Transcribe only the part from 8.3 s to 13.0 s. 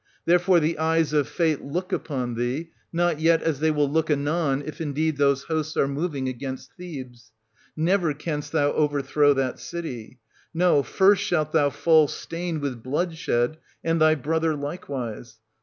thou overthrow that city; no, first shalt thou fall stained with